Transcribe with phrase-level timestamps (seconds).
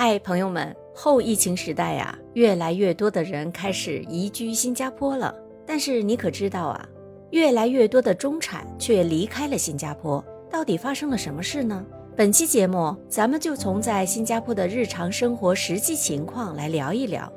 [0.00, 5.34] 嗨，朋友们，后疫情时代呀，越来越多的人开始移居新加坡了。
[5.66, 6.88] 但是你可知道啊，
[7.32, 11.84] 越来越多的中产却离开了新加坡，到底发生了什么事呢？
[12.16, 17.28] 本期节目，咱们就从在新加坡的日常生活实际情况来聊一聊，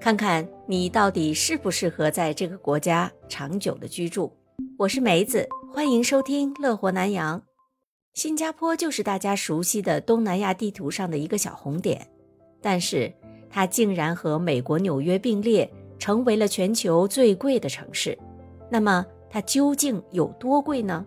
[0.00, 4.32] 看看你到底适不适合在这个国家长久的居住。
[4.76, 7.47] 我是梅子，欢迎收听乐活南洋。
[8.18, 12.04] 新加坡就是大家熟悉的东南亚地图上的一个小红点，
[12.60, 13.14] 但是
[13.48, 18.18] 它竟然和美国纽约并列，成为了全球最贵的城市。
[18.68, 21.06] 那么它究竟有多贵呢？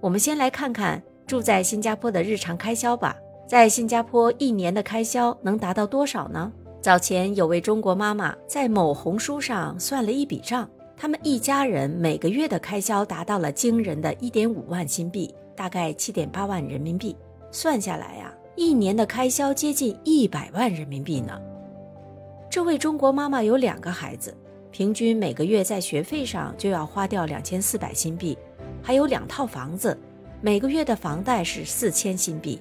[0.00, 3.16] 我们先来看看住在新加坡的日常开销吧。
[3.48, 6.52] 在新加坡一年的开销能达到多少呢？
[6.80, 15.34] 早前有位中国妈妈在某红书上算了一笔账，他们一家人每个月的开销达到了惊人的一点五万新币。
[15.60, 17.14] 大概七点八万人民币，
[17.50, 21.38] 算下来呀，一年的开销接近一百万人民币呢。
[22.48, 24.34] 这位中国妈妈有两个孩子，
[24.70, 28.38] 平均每个月在学费上就要花掉两千四百新币，
[28.80, 29.94] 还有两套房子，
[30.40, 32.58] 每个月的房贷是四千新币，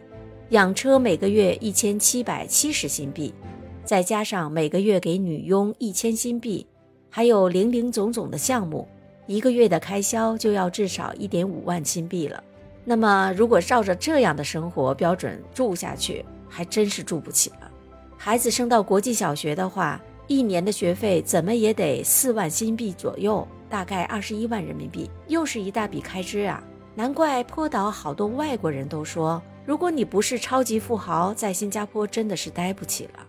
[0.49, 3.33] 养车每个月一千七百七十新币，
[3.85, 6.67] 再加上每个月给女佣一千新币，
[7.09, 8.85] 还有零零总总的项目，
[9.25, 12.43] 一个月的开销就要至少一点五万新币了。
[12.89, 17.69] 那么，如果照着这样的生活标准住下去，还真是住不起了。
[18.17, 26.63] 孩子升到国际小学的话，一年的学费怎么也得四万新币左右，大概二十一万人民币，又是一大笔开支啊！
[26.95, 33.19] 难怪坡岛好多外国人都说，如果你不是超级富豪，在新加坡真的是待不起了。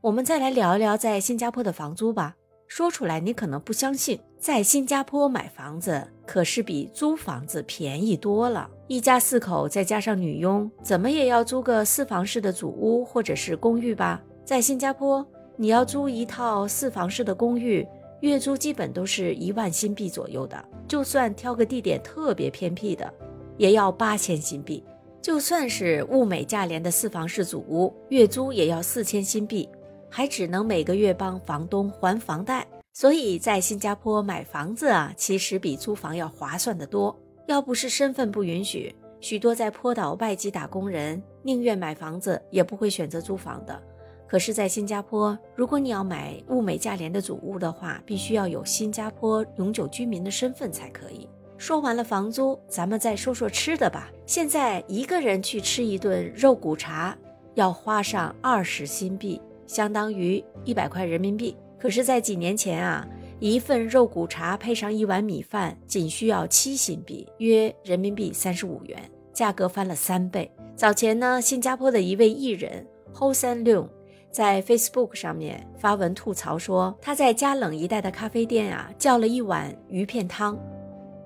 [0.00, 2.36] 我们再来聊一聊在新加坡的房租吧。
[2.68, 8.68] 说出来你可能不相信，在新加坡买房子可是比租房子便宜多了。
[8.86, 14.22] 一家四口再加上女佣，怎么也要租个四房式的祖屋或者是公寓吧？
[14.44, 17.86] 在新加坡，你要租一套四房式的公寓，
[18.20, 20.62] 月租基本都是一万新币左右的。
[20.86, 23.10] 就算挑个地点特别偏僻的，
[23.56, 24.84] 也要八千新币。
[25.22, 29.66] 就算是物美价廉的四房式祖屋，月租也要四千新币。
[30.10, 32.66] 还只能每个月帮房东还房贷，
[32.98, 37.16] 所以在新加坡买房子啊，其实比租房要划算得多。
[37.46, 43.80] 要不是身份不允许，许多在坡岛外籍打工人宁愿买房子，也不会选择租房的。
[44.26, 51.28] 可是，在新加坡，如果你要买物美价廉的祖屋的话，必须要有新加坡永久居民的身份才可以。
[51.56, 54.10] 说完了房租，咱们再说说吃的吧。
[54.26, 57.16] 现在一个人去吃一顿肉骨茶，
[57.54, 59.40] 要花上二十新币。
[59.68, 61.56] 相当于一百块人民币。
[61.78, 63.06] 可是，在几年前啊，
[63.38, 68.98] 一份肉骨茶配上一碗米饭，仅需要七新币，约人民币三十五元，
[69.32, 70.50] 价格翻了三倍。
[70.74, 72.84] 早前呢，新加坡的一位艺人
[73.14, 73.88] Ho San Loon
[74.30, 80.58] 在 Facebook 上面发文吐槽说，他在加冷一带的咖啡店啊，叫了一碗鱼片汤，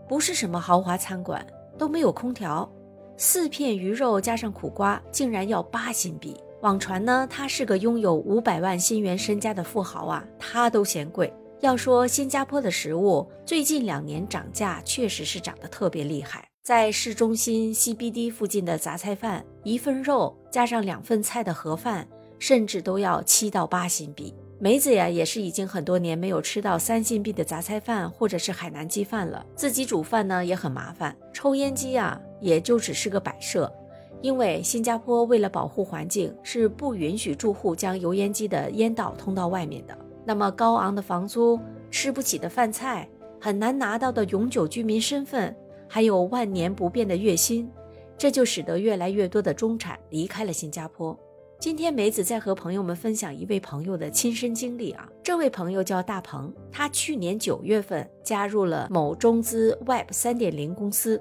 [0.07, 1.45] 不是什么豪华餐馆，
[1.79, 2.71] 都没有空调，
[3.17, 6.37] 四片鱼肉加上苦瓜，竟然要八新币。
[6.63, 11.33] 网传呢，他是个拥有五百万新元身家的富豪啊，他都嫌贵。
[11.61, 16.49] 要说新加坡的食物，最近两年涨价确实是涨得特别厉害。
[16.63, 22.07] 在市中心 CBD 附近的杂菜饭，一份肉加上两份菜的盒饭，
[22.39, 24.33] 甚至都要七到八新币。
[24.61, 29.45] 梅子呀，也是已经很多年没有吃到三新币的杂菜饭或者是海南鸡饭了。
[29.57, 33.73] 自己煮饭呢也很麻烦，抽烟机啊也就只是个摆设。
[34.23, 39.99] 因为新加坡为了保护环境，是不允许住户将油烟机的烟道通到外面的。
[40.25, 41.59] 那么高昂的房租、
[41.91, 43.09] 吃不起的饭菜、
[43.41, 45.55] 很难拿到的永久居民身份，
[45.89, 47.69] 还有万年不变的月薪，
[48.17, 51.19] 这就使得越来越多的中产离开了新加坡。
[51.59, 61.21] 今天梅子在和朋友们分享一位朋友的亲身经历啊，这位朋友叫大鹏，他去年九月份加入了某中资 Web 三点零公司。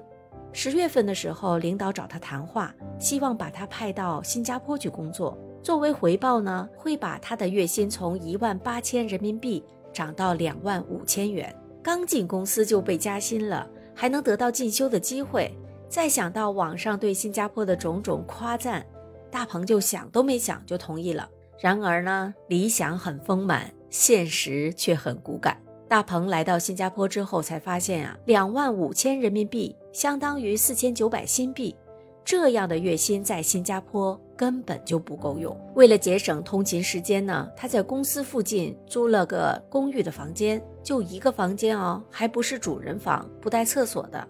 [0.52, 5.36] 十月份的时候，领导找他谈话，希望把他派到新加坡去工作。
[5.62, 11.54] 作为回报呢，会把他的月薪从一万八千人民币涨到两万五千元。
[11.82, 15.56] 刚进公司就被加薪了，还能得到进修的机会。
[15.88, 18.84] 再想到网上对新加坡的种种夸赞，
[19.30, 21.28] 大鹏就想都没想就同意了。
[21.60, 25.61] 然而呢，理想很丰满，现实却很骨感。
[25.92, 31.76] 大鹏来到新加坡之后，才发现啊，两万五千人民币相当于四千九百新币，
[32.24, 35.54] 这样的月薪在新加坡根本就不够用。
[35.74, 44.26] 为了节省通勤时间呢，他在公司附近租了个公寓的房间，就一个房间哦，还不是主人房，不带厕所的，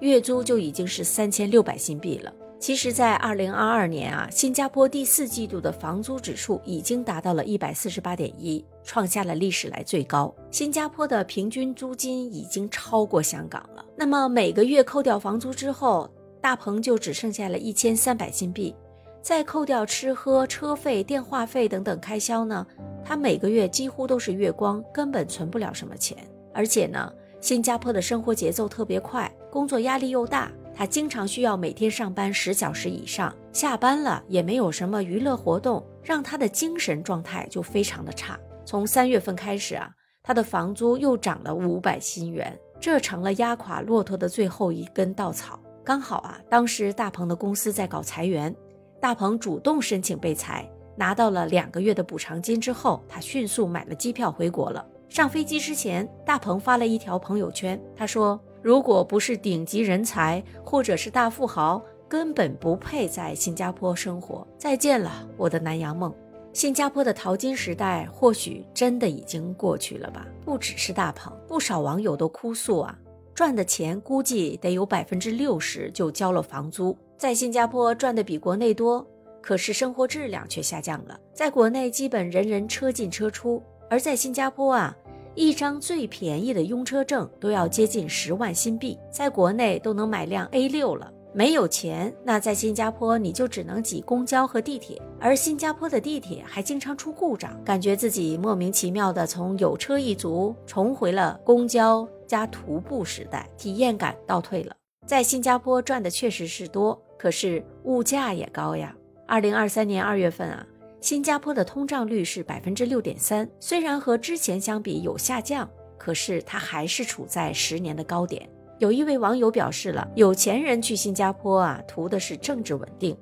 [0.00, 2.32] 月租就已经是三千六百新币了。
[2.64, 10.34] 其实，在二零二二年啊，新加坡第四季度的房租指数已经达到了一百四十八点一，创下了历史来最高。
[10.50, 13.84] 新加坡的平均租金已经超过香港了。
[13.94, 18.74] 那么每个月扣掉房租之后，大鹏就只剩下了一千三百新币。
[19.20, 22.66] 再扣掉吃喝、车费、电话费等等开销呢，
[23.04, 26.16] 他每个月几乎都是月光，根本存不了什么钱。
[26.54, 27.12] 而且呢，
[27.42, 30.50] 新加坡的生活节奏特别快，工作压力又大。
[30.76, 38.38] 他经常需要每天上班十小时以上，下班了也没有什么娱乐活动，让他的精神状态就非常的差。
[38.64, 39.88] 从三月份开始啊，
[40.22, 45.60] 他的房租又涨了五百新元，这成了压垮骆驼的最后一根稻草。
[45.84, 48.54] 刚好啊，当时大鹏的公司在搞裁员，
[49.00, 54.84] 大鹏主动申请被裁，拿到了两个月的补偿金之后，他迅速买了机票回国了。
[55.08, 58.40] 上飞机之前，大鹏发了一条朋友圈，他说。
[58.64, 64.46] 如果不是顶级人才或者是大富豪，根本不配在新加坡生活。
[64.56, 66.10] 再见了，我的南洋梦。
[66.54, 70.26] 新加坡的淘金时代或许真的已经过去了吧？
[70.46, 72.98] 不只是大鹏，不少网友都哭诉啊，
[73.34, 76.96] 赚的钱估计得有百分之六十就交了房租。
[77.18, 79.06] 在新加坡赚的比国内多，
[79.42, 81.20] 可是生活质量却下降了。
[81.34, 84.96] 在国内基本人人车进车出，而在新加坡啊。
[85.34, 91.10] 一张最便宜的拥车证都要接近十万新币，在国内都能买辆 A 六了。
[91.32, 104.76] 没有钱，那在新加坡你就只能挤公交和地铁，而新加坡的地铁还经常出故障，感觉自己莫名其妙的从有车一族重回了公交加徒步时代，体验感倒退了。
[105.04, 108.94] 在新加坡赚的确实是多，可是物价也高呀。
[109.26, 110.64] 二零二三年二月份啊。
[111.04, 115.68] 新加坡的通胀率是百分之六点三，虽然和之前相比有下降，
[115.98, 118.48] 可是它还是处在十年的高点。
[118.78, 123.14] 有一位网友表示了，有钱人去新加坡啊，图的是政治稳定，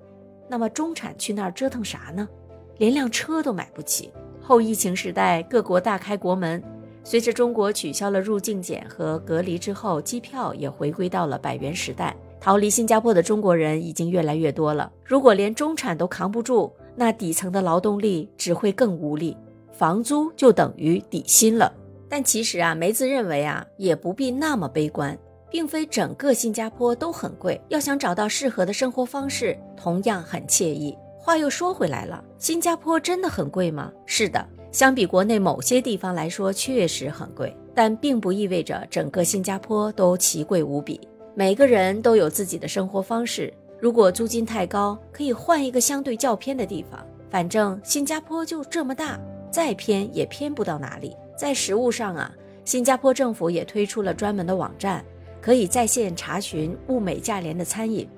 [0.49, 2.29] 那么中产去那儿折腾啥呢？
[2.79, 4.12] 连辆车都买不起。
[4.40, 6.62] 后疫情时代，各国大开国门，
[7.02, 14.93] 随着中国取消了入境检和隔离之后，机票也回归到了百元时代，逃离新加坡的中国人已经越来越多了。
[15.05, 19.37] 如果连中产都扛不住，那底层的劳动力只会更无力，
[19.73, 21.73] 房租就等于底薪了。
[22.09, 25.19] 但其实啊，梅子认为啊，也不必那么悲观，
[25.50, 27.59] 并非整个新加坡都很贵。
[27.69, 30.97] 要想找到适合的生活方式，同样很惬意。
[31.19, 33.91] 话又说回来了，新加坡真的很贵吗？
[34.05, 41.00] 是的，相比国内某些地方来说，确实很贵，但并不意味着整个新加坡都奇贵无比。
[41.35, 43.50] 每个人都有自己的生活方式。
[43.82, 47.05] 如果租金太高，可以换一个相对较偏的地方。
[47.29, 49.19] 反正新加坡就这么大，
[49.50, 51.17] 再偏也偏不到哪里。
[51.37, 52.32] 在食物上啊，
[52.64, 55.05] 新加坡政府也推出了专门的网站，
[55.40, 58.08] 可以在线查询物美价廉的餐饮。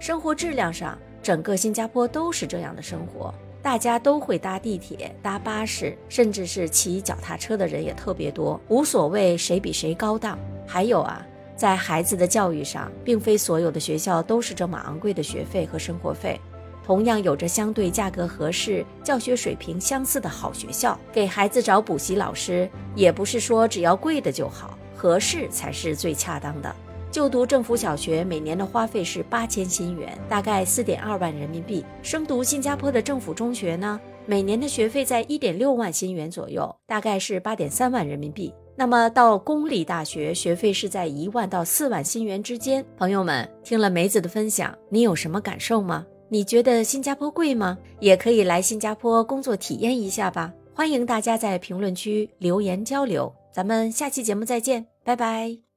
[0.00, 3.32] 生活质量上，整个新加坡都是这样的生活，
[3.62, 10.36] 大家都会搭地铁、搭巴士，甚至是骑脚踏车的人也特别多，无所谓谁比谁高档。
[10.66, 11.24] 还有啊。
[11.62, 16.40] 在孩子的教育上，并非所有的学校都是这么昂贵的学费和生活费。
[16.84, 26.74] 同样有着相对价格合适、教学水平相似的好学校，给孩子找补习老师，也不是说只要贵的就好，合适才是最恰当的。
[27.12, 31.84] 就读政府小学，每年的花费是八千新元，大概四点二万人民币。
[32.02, 38.52] 升读新加坡的政府中学呢，每年的学费在一点六万新元左右，大概是八点三万人民币。
[38.74, 42.84] 那么到公立大学，学费是在一万到四万新元之间。
[42.96, 46.06] 朋友们听了梅子的分享，你有什么感受吗？
[46.28, 47.76] 你觉得新加坡贵吗？
[48.00, 50.52] 也可以来新加坡工作体验一下吧。
[50.74, 55.71] 欢迎大家在评论区留言交流，咱们下期节目再见，拜拜。